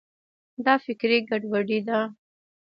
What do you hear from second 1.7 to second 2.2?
ده.